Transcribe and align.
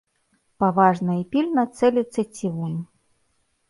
Паважна 0.63 1.19
і 1.21 1.23
пільна 1.37 1.67
цэліцца 1.77 2.29
цівун. 2.41 2.77